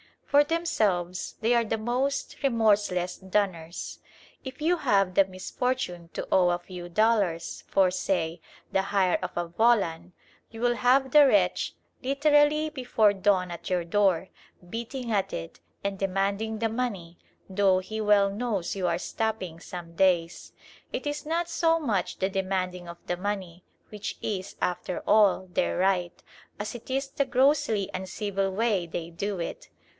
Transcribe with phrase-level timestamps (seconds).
[0.25, 3.99] For themselves, they are the most remorseless dunners.
[4.45, 8.39] If you have the misfortune to owe a few dollars, for, say,
[8.71, 10.13] the hire of a volan,
[10.49, 14.29] you will have the wretch literally before dawn at your door,
[14.67, 19.95] beating at it and demanding the money, though he well knows you are stopping some
[19.95, 20.53] days.
[20.93, 25.77] It is not so much the demanding of the money, which is, after all, their
[25.77, 26.23] right,
[26.57, 29.69] as it is the grossly uncivil way they do it.